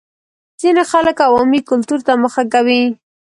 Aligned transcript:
ځپلي 0.61 0.83
خلک 0.91 1.17
عوامي 1.27 1.59
کلتور 1.69 1.99
ته 2.07 2.13
مخه 2.23 2.43
کوي. 2.53 2.81